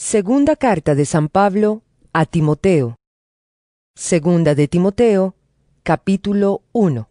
[0.00, 2.94] Segunda carta de San Pablo a Timoteo.
[3.96, 5.34] Segunda de Timoteo,
[5.82, 7.08] capítulo 1.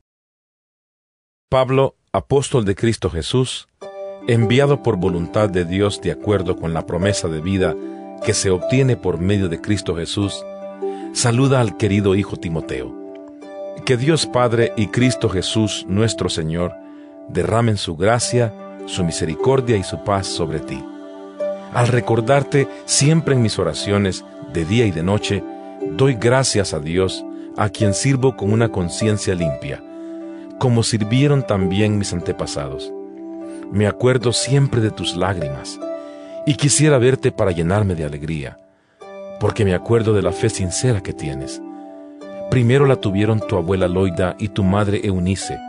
[1.50, 3.68] Pablo, apóstol de Cristo Jesús,
[4.30, 7.76] enviado por voluntad de Dios de acuerdo con la promesa de vida
[8.24, 10.46] que se obtiene por medio de Cristo Jesús,
[11.12, 12.96] saluda al querido Hijo Timoteo.
[13.86, 16.72] Que Dios Padre y Cristo Jesús nuestro Señor
[17.28, 18.54] derramen su gracia,
[18.86, 20.82] su misericordia y su paz sobre ti.
[21.74, 25.44] Al recordarte siempre en mis oraciones, de día y de noche,
[25.92, 27.26] doy gracias a Dios,
[27.58, 29.84] a quien sirvo con una conciencia limpia,
[30.60, 32.92] como sirvieron también mis antepasados.
[33.72, 35.80] Me acuerdo siempre de tus lágrimas,
[36.46, 38.60] y quisiera verte para llenarme de alegría,
[39.40, 41.62] porque me acuerdo de la fe sincera que tienes.
[42.50, 45.60] Primero la tuvieron tu abuela Loida y tu madre Eunice,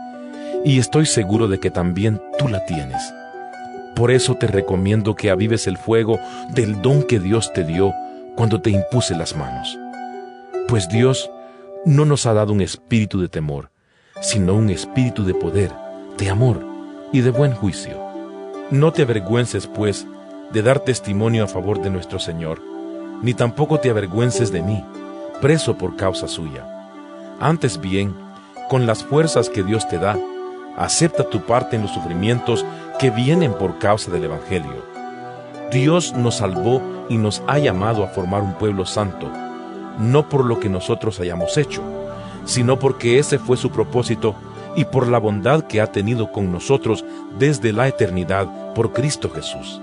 [0.63, 3.01] y estoy seguro de que también tú la tienes.
[3.99, 6.21] Por eso te recomiendo que avives el fuego
[6.51, 7.93] del don que Dios te dio
[8.37, 9.77] cuando te impuse las manos.
[10.69, 11.29] Pues Dios
[11.83, 13.71] no nos ha dado un espíritu de temor,
[14.21, 15.73] sino un espíritu de poder,
[16.17, 16.65] de amor
[17.11, 18.01] y de buen juicio.
[18.71, 20.07] No te avergüences, pues,
[20.53, 22.61] de dar testimonio a favor de nuestro Señor,
[23.21, 24.81] ni tampoco te avergüences de mí,
[25.41, 26.87] preso por causa suya.
[27.41, 28.15] Antes bien,
[28.69, 30.17] con las fuerzas que Dios te da,
[30.79, 32.65] acepta tu parte en los sufrimientos
[32.97, 34.83] que vienen por causa del Evangelio.
[35.71, 39.29] Dios nos salvó y nos ha llamado a formar un pueblo santo,
[39.99, 41.83] no por lo que nosotros hayamos hecho,
[42.45, 44.35] sino porque ese fue su propósito
[44.75, 47.03] y por la bondad que ha tenido con nosotros
[47.37, 49.81] desde la eternidad por Cristo Jesús.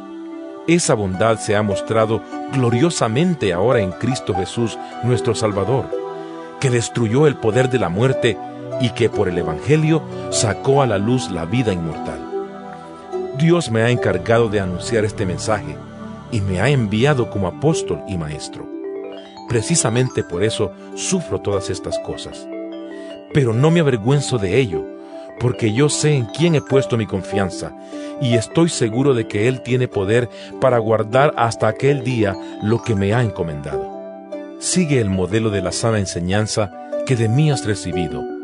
[0.67, 2.23] Esa bondad se ha mostrado
[2.53, 5.85] gloriosamente ahora en Cristo Jesús, nuestro Salvador,
[6.59, 8.39] que destruyó el poder de la muerte
[8.81, 12.21] y que por el Evangelio sacó a la luz la vida inmortal.
[13.39, 15.77] Dios me ha encargado de anunciar este mensaje
[16.33, 18.67] y me ha enviado como apóstol y maestro.
[19.49, 22.47] Precisamente por eso sufro todas estas cosas.
[23.33, 24.85] Pero no me avergüenzo de ello,
[25.39, 27.77] porque yo sé en quién he puesto mi confianza
[28.21, 32.95] y estoy seguro de que Él tiene poder para guardar hasta aquel día lo que
[32.95, 33.95] me ha encomendado.
[34.59, 36.73] Sigue el modelo de la sana enseñanza
[37.07, 38.36] que de mí has recibido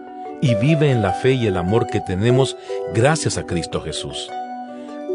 [0.42, 2.56] y vive en la fe y el amor que tenemos
[2.92, 4.28] gracias a Cristo Jesús.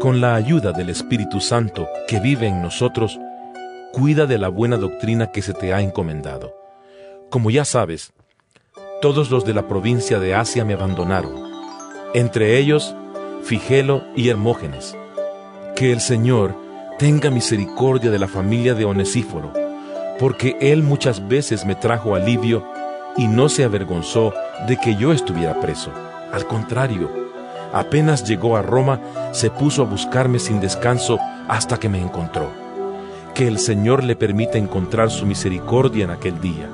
[0.00, 3.20] Con la ayuda del Espíritu Santo que vive en nosotros,
[3.92, 6.54] cuida de la buena doctrina que se te ha encomendado.
[7.28, 8.12] Como ya sabes,
[9.02, 11.34] todos los de la provincia de Asia me abandonaron,
[12.14, 12.96] entre ellos
[13.42, 14.96] Figelo y Hermógenes.
[15.76, 16.56] Que el Señor
[16.98, 19.52] tenga misericordia de la familia de Onesíforo,
[20.18, 22.64] porque él muchas veces me trajo alivio
[23.18, 24.32] y no se avergonzó
[24.66, 25.92] de que yo estuviera preso.
[26.32, 27.10] Al contrario,
[27.72, 29.00] apenas llegó a Roma,
[29.32, 31.18] se puso a buscarme sin descanso
[31.48, 32.50] hasta que me encontró.
[33.34, 36.70] Que el Señor le permita encontrar su misericordia en aquel día.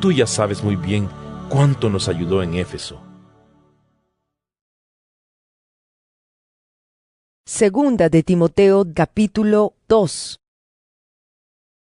[0.00, 1.08] Tú ya sabes muy bien
[1.48, 3.00] cuánto nos ayudó en Éfeso.
[7.44, 10.40] Segunda de Timoteo capítulo 2.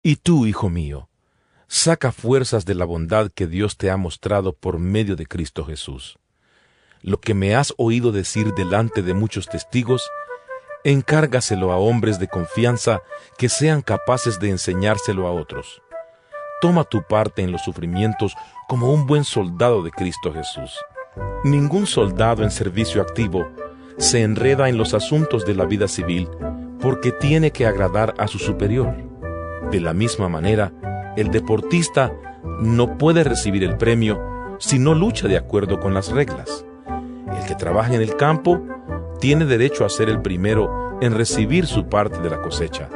[0.04, 1.10] Y tú, hijo mío,
[1.74, 6.20] saca fuerzas de la bondad que Dios te ha mostrado por medio de Cristo Jesús.
[7.02, 10.08] Lo que me has oído decir delante de muchos testigos,
[10.84, 13.02] encárgaselo a hombres de confianza
[13.40, 15.82] que sean capaces de enseñárselo a otros.
[16.62, 18.36] Toma tu parte en los sufrimientos
[18.70, 20.78] como un buen soldado de Cristo Jesús.
[21.44, 23.48] Ningún soldado en servicio activo
[23.98, 26.30] se enreda en los asuntos de la vida civil
[26.80, 28.96] porque tiene que agradar a su superior.
[29.72, 30.72] De la misma manera,
[31.16, 32.14] el deportista
[32.60, 36.66] no puede recibir el premio si no lucha de acuerdo con las reglas.
[37.38, 38.62] El que trabaja en el campo
[39.20, 42.90] tiene derecho a ser el primero en recibir su parte de la cosecha.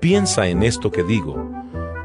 [0.00, 1.50] Piensa en esto que digo,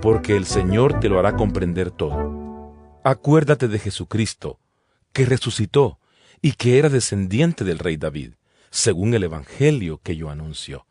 [0.01, 2.73] porque el Señor te lo hará comprender todo.
[3.03, 4.59] Acuérdate de Jesucristo,
[5.13, 5.99] que resucitó
[6.41, 8.33] y que era descendiente del rey David,
[8.69, 10.85] según el Evangelio que yo anuncio.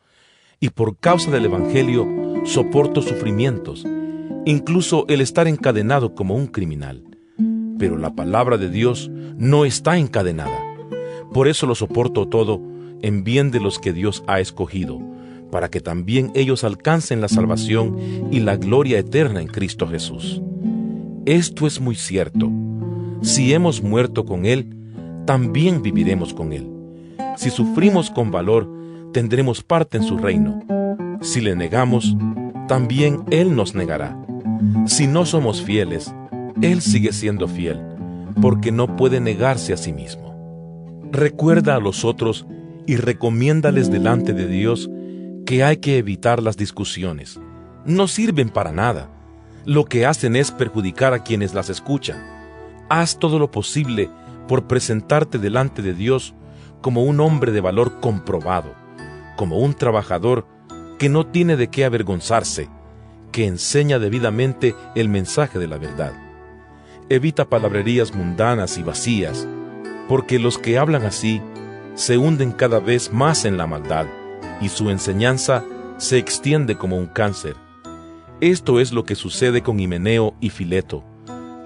[0.60, 2.06] Y por causa del Evangelio
[2.44, 3.86] soporto sufrimientos,
[4.44, 7.02] incluso el estar encadenado como un criminal.
[7.78, 10.58] Pero la palabra de Dios no está encadenada.
[11.32, 12.60] Por eso lo soporto todo
[13.02, 15.00] en bien de los que Dios ha escogido,
[15.50, 17.96] para que también ellos alcancen la salvación
[18.30, 20.42] y la gloria eterna en Cristo Jesús.
[21.26, 22.50] Esto es muy cierto.
[23.22, 24.74] Si hemos muerto con Él,
[25.26, 26.68] también viviremos con Él.
[27.36, 28.68] Si sufrimos con valor,
[29.12, 30.62] tendremos parte en su reino.
[31.20, 32.16] Si le negamos,
[32.68, 34.16] también Él nos negará.
[34.86, 36.14] Si no somos fieles,
[36.62, 37.80] Él sigue siendo fiel,
[38.40, 40.28] porque no puede negarse a sí mismo.
[41.10, 42.46] Recuerda a los otros
[42.86, 44.88] y recomiéndales delante de Dios
[45.44, 47.40] que hay que evitar las discusiones,
[47.84, 49.08] no sirven para nada.
[49.64, 52.22] Lo que hacen es perjudicar a quienes las escuchan.
[52.88, 54.10] Haz todo lo posible
[54.46, 56.34] por presentarte delante de Dios
[56.80, 58.74] como un hombre de valor comprobado,
[59.36, 60.46] como un trabajador
[60.98, 62.68] que no tiene de qué avergonzarse,
[63.32, 66.12] que enseña debidamente el mensaje de la verdad.
[67.08, 69.46] Evita palabrerías mundanas y vacías,
[70.08, 71.40] porque los que hablan así
[71.94, 74.06] se hunden cada vez más en la maldad,
[74.60, 75.64] y su enseñanza
[75.98, 77.54] se extiende como un cáncer.
[78.40, 81.04] Esto es lo que sucede con Himeneo y Fileto,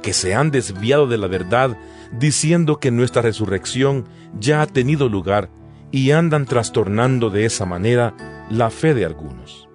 [0.02, 1.76] que se han desviado de la verdad
[2.18, 4.06] diciendo que nuestra resurrección
[4.38, 5.50] ya ha tenido lugar
[5.90, 8.14] y andan trastornando de esa manera
[8.52, 9.66] la fe de algunos.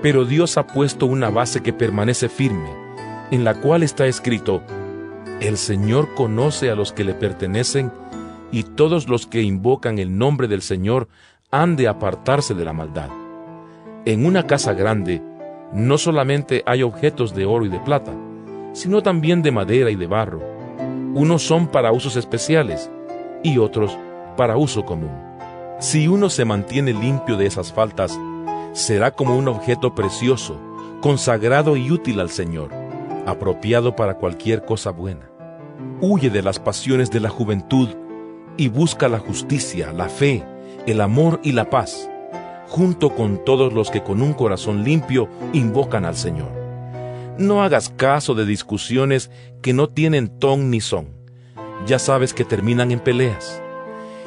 [0.00, 2.70] Pero Dios ha puesto una base que permanece firme,
[3.30, 4.62] en la cual está escrito,
[5.40, 7.92] El Señor conoce a los que le pertenecen
[8.50, 11.08] y todos los que invocan el nombre del Señor
[11.50, 13.10] han de apartarse de la maldad.
[14.06, 15.20] En una casa grande
[15.74, 18.14] no solamente hay objetos de oro y de plata,
[18.72, 20.40] sino también de madera y de barro.
[21.14, 22.90] Unos son para usos especiales
[23.42, 23.94] y otros
[24.38, 25.25] para uso común.
[25.78, 28.18] Si uno se mantiene limpio de esas faltas,
[28.72, 30.58] será como un objeto precioso,
[31.02, 32.70] consagrado y útil al Señor,
[33.26, 35.30] apropiado para cualquier cosa buena.
[36.00, 37.90] Huye de las pasiones de la juventud
[38.56, 40.42] y busca la justicia, la fe,
[40.86, 42.08] el amor y la paz,
[42.68, 46.48] junto con todos los que con un corazón limpio invocan al Señor.
[47.36, 49.30] No hagas caso de discusiones
[49.60, 51.08] que no tienen ton ni son.
[51.86, 53.62] Ya sabes que terminan en peleas.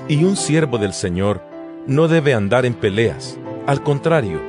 [0.07, 1.41] Y un siervo del Señor
[1.85, 3.37] no debe andar en peleas.
[3.67, 4.41] Al contrario,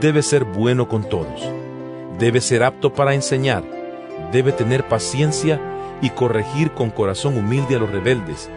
[0.00, 1.48] debe ser bueno con todos.
[2.18, 3.62] Debe ser apto para enseñar.
[4.32, 5.60] Debe tener paciencia
[6.02, 8.50] y corregir con corazón humilde a los rebeldes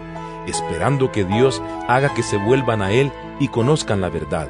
[0.47, 4.49] esperando que Dios haga que se vuelvan a Él y conozcan la verdad,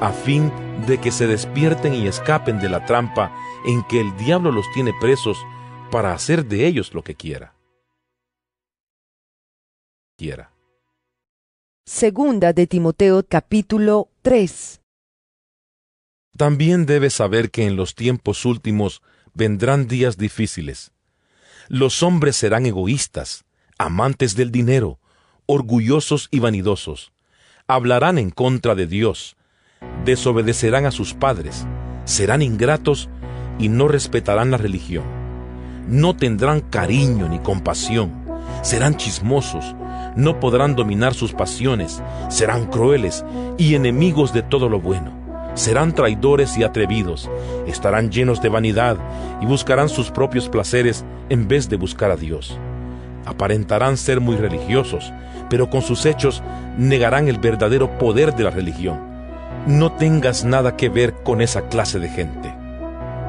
[0.00, 0.52] a fin
[0.86, 3.32] de que se despierten y escapen de la trampa
[3.64, 5.38] en que el diablo los tiene presos
[5.90, 7.54] para hacer de ellos lo que quiera.
[10.16, 10.50] Quiera.
[11.84, 14.80] Segunda de Timoteo capítulo 3
[16.36, 19.02] También debes saber que en los tiempos últimos
[19.34, 20.92] vendrán días difíciles.
[21.66, 23.44] Los hombres serán egoístas,
[23.78, 25.00] amantes del dinero,
[25.46, 27.12] orgullosos y vanidosos.
[27.66, 29.36] Hablarán en contra de Dios,
[30.04, 31.66] desobedecerán a sus padres,
[32.04, 33.10] serán ingratos
[33.58, 35.04] y no respetarán la religión.
[35.88, 38.24] No tendrán cariño ni compasión,
[38.62, 39.74] serán chismosos,
[40.16, 43.24] no podrán dominar sus pasiones, serán crueles
[43.58, 45.12] y enemigos de todo lo bueno.
[45.54, 47.30] Serán traidores y atrevidos,
[47.66, 48.96] estarán llenos de vanidad
[49.42, 52.58] y buscarán sus propios placeres en vez de buscar a Dios.
[53.26, 55.12] Aparentarán ser muy religiosos,
[55.50, 56.42] pero con sus hechos
[56.78, 58.98] negarán el verdadero poder de la religión.
[59.66, 62.52] No tengas nada que ver con esa clase de gente,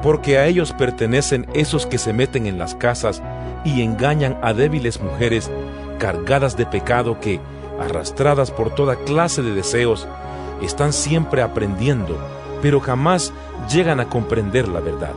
[0.02, 3.22] porque a ellos pertenecen esos que se meten en las casas
[3.64, 5.50] y engañan a débiles mujeres
[5.98, 7.40] cargadas de pecado que,
[7.80, 10.06] arrastradas por toda clase de deseos,
[10.62, 12.16] están siempre aprendiendo,
[12.62, 13.32] pero jamás
[13.72, 15.12] llegan a comprender la verdad.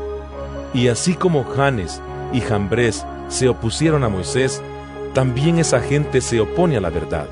[0.74, 2.02] Y así como Janes
[2.34, 4.62] y Jambres se opusieron a Moisés,
[5.14, 7.28] también esa gente se opone a la verdad.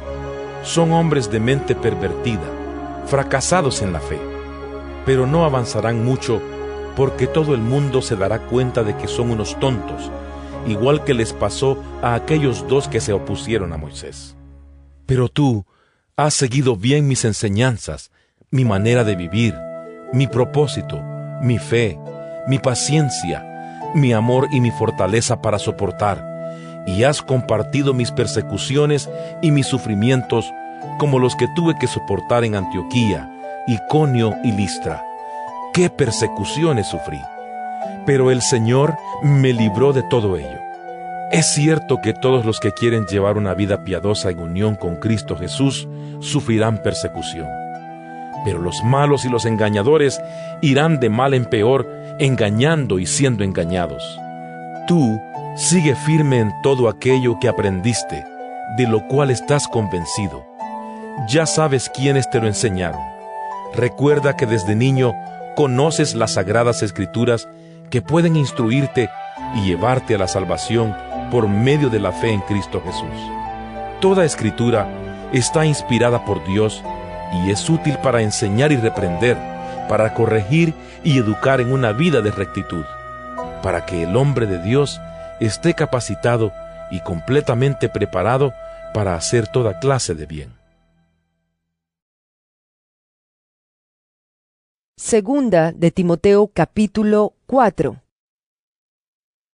[0.64, 2.42] Son hombres de mente pervertida,
[3.06, 4.20] fracasados en la fe,
[5.06, 6.42] pero no avanzarán mucho
[6.96, 10.10] porque todo el mundo se dará cuenta de que son unos tontos,
[10.66, 14.36] igual que les pasó a aquellos dos que se opusieron a Moisés.
[15.06, 15.66] Pero tú
[16.16, 18.12] has seguido bien mis enseñanzas,
[18.52, 19.56] mi manera de vivir,
[20.14, 21.02] mi propósito,
[21.42, 22.00] mi fe,
[22.48, 29.10] mi paciencia, mi amor y mi fortaleza para soportar, y has compartido mis persecuciones
[29.42, 30.52] y mis sufrimientos
[31.00, 33.30] como los que tuve que soportar en Antioquía,
[33.68, 35.04] Iconio y Listra.
[35.74, 37.20] ¡Qué persecuciones sufrí!
[38.06, 40.60] Pero el Señor me libró de todo ello.
[41.32, 45.36] Es cierto que todos los que quieren llevar una vida piadosa en unión con Cristo
[45.36, 45.88] Jesús
[46.20, 47.48] sufrirán persecución.
[48.46, 50.22] Pero los malos y los engañadores
[50.62, 51.90] irán de mal en peor,
[52.20, 54.04] engañando y siendo engañados.
[54.88, 55.20] Tú
[55.56, 58.24] sigue firme en todo aquello que aprendiste,
[58.78, 60.46] de lo cual estás convencido.
[61.28, 63.02] Ya sabes quiénes te lo enseñaron.
[63.74, 65.14] Recuerda que desde niño
[65.56, 67.48] conoces las sagradas escrituras
[67.90, 69.10] que pueden instruirte
[69.56, 70.96] y llevarte a la salvación
[71.32, 73.10] por medio de la fe en Cristo Jesús.
[74.02, 74.88] Toda escritura
[75.32, 76.84] está inspirada por Dios
[77.34, 79.38] y es útil para enseñar y reprender,
[79.90, 80.74] para corregir
[81.04, 82.86] y educar en una vida de rectitud,
[83.62, 85.02] para que el hombre de Dios
[85.40, 86.52] esté capacitado
[86.92, 88.54] y completamente preparado
[88.94, 90.65] para hacer toda clase de bien.
[94.98, 98.02] Segunda de Timoteo capítulo 4.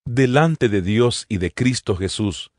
[0.06, 2.52] Delante de Dios y de Cristo Jesús,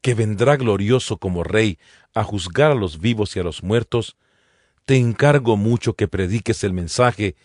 [0.00, 1.78] que vendrá glorioso como Rey
[2.12, 4.16] a juzgar a los vivos y a los muertos,
[4.84, 7.36] te encargo mucho que prediques el mensaje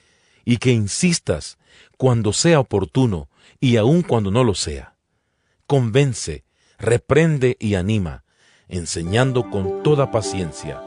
[0.44, 1.60] y que insistas
[2.00, 3.30] cuando sea oportuno
[3.60, 4.96] y aun cuando no lo sea.
[5.68, 6.46] Convence,
[6.80, 8.24] reprende y anima,
[8.68, 10.82] enseñando con toda paciencia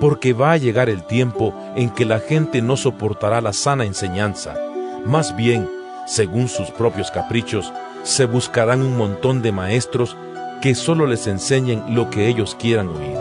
[0.00, 4.56] porque va a llegar el tiempo en que la gente no soportará la sana enseñanza.
[5.04, 5.68] Más bien,
[6.06, 7.70] según sus propios caprichos,
[8.02, 10.16] se buscarán un montón de maestros
[10.62, 13.16] que solo les enseñen lo que ellos quieran oír.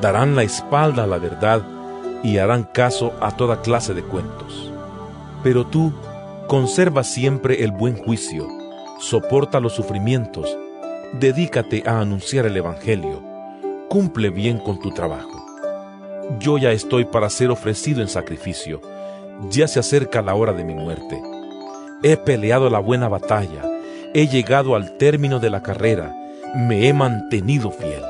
[0.00, 1.62] Darán la espalda a la verdad
[2.22, 4.72] y harán caso a toda clase de cuentos.
[5.42, 5.92] Pero tú,
[6.46, 8.48] conserva siempre el buen juicio,
[8.98, 10.56] soporta los sufrimientos,
[11.20, 13.22] dedícate a anunciar el Evangelio,
[13.88, 15.37] cumple bien con tu trabajo
[16.40, 18.80] yo ya estoy para ser ofrecido en sacrificio,
[19.50, 21.20] ya se acerca la hora de mi muerte.
[22.02, 23.62] He peleado la buena batalla,
[24.14, 26.14] he llegado al término de la carrera,
[26.54, 28.02] me he mantenido fiel.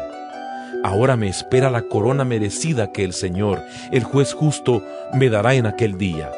[0.84, 4.82] Ahora me espera la corona merecida que el Señor, el juez justo,
[5.12, 6.30] me dará en aquel día,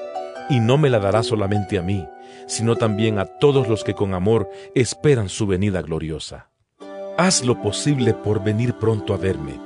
[0.48, 2.06] y no me la dará solamente a mí,
[2.46, 6.48] sino también a todos los que con amor esperan su venida gloriosa.
[7.18, 9.60] Haz lo posible por venir pronto a verme,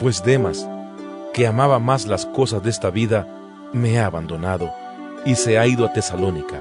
[0.00, 0.68] pues Demas,
[1.38, 3.24] que amaba más las cosas de esta vida,
[3.72, 4.72] me ha abandonado
[5.24, 6.60] y se ha ido a Tesalónica.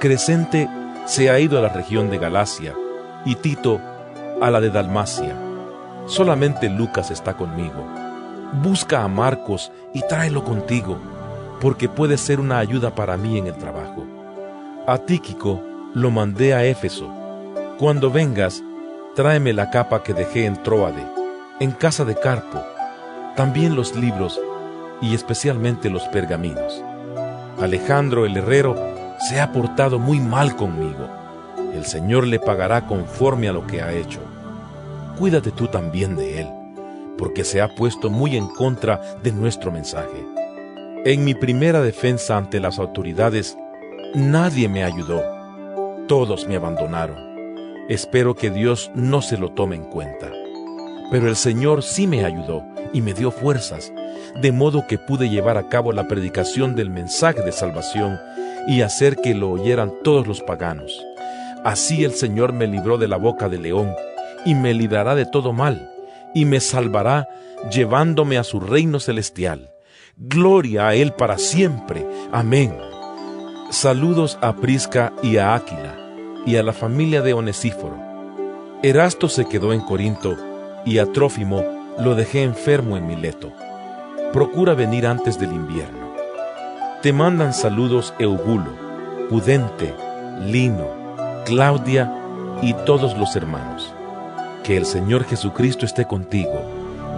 [0.00, 0.68] Crescente
[1.06, 2.74] se ha ido a la región de Galacia
[3.24, 3.80] y Tito
[4.42, 5.34] a la de Dalmacia.
[6.04, 7.86] Solamente Lucas está conmigo.
[8.62, 10.98] Busca a Marcos y tráelo contigo,
[11.62, 14.04] porque puede ser una ayuda para mí en el trabajo.
[14.86, 15.62] A Tíquico
[15.94, 17.10] lo mandé a Éfeso.
[17.78, 18.62] Cuando vengas,
[19.14, 21.02] tráeme la capa que dejé en Troade,
[21.60, 22.75] en casa de Carpo
[23.36, 24.40] también los libros
[25.00, 26.82] y especialmente los pergaminos.
[27.60, 28.74] Alejandro el herrero
[29.28, 31.08] se ha portado muy mal conmigo.
[31.74, 34.20] El Señor le pagará conforme a lo que ha hecho.
[35.18, 36.48] Cuídate tú también de él,
[37.16, 40.26] porque se ha puesto muy en contra de nuestro mensaje.
[41.04, 43.56] En mi primera defensa ante las autoridades,
[44.14, 45.22] nadie me ayudó.
[46.08, 47.16] Todos me abandonaron.
[47.88, 50.30] Espero que Dios no se lo tome en cuenta.
[51.10, 53.92] Pero el Señor sí me ayudó y me dio fuerzas,
[54.40, 58.18] de modo que pude llevar a cabo la predicación del mensaje de salvación
[58.66, 61.04] y hacer que lo oyeran todos los paganos.
[61.64, 63.94] Así el Señor me libró de la boca del león,
[64.44, 65.90] y me librará de todo mal,
[66.34, 67.28] y me salvará
[67.70, 69.70] llevándome a su reino celestial.
[70.16, 72.06] Gloria a Él para siempre.
[72.32, 72.76] Amén.
[73.70, 75.96] Saludos a Prisca y a Áquila,
[76.46, 77.96] y a la familia de Onesíforo.
[78.82, 80.36] Erasto se quedó en Corinto,
[80.86, 81.62] y a Trófimo
[81.98, 83.52] lo dejé enfermo en Mileto.
[84.32, 86.14] Procura venir antes del invierno.
[87.02, 88.70] Te mandan saludos Eubulo,
[89.28, 89.94] Pudente,
[90.46, 90.88] Lino,
[91.44, 92.12] Claudia
[92.62, 93.92] y todos los hermanos.
[94.62, 96.62] Que el Señor Jesucristo esté contigo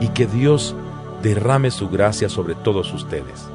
[0.01, 0.75] y que Dios
[1.23, 3.49] derrame su gracia sobre todos ustedes.